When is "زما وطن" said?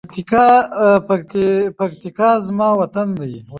2.47-3.07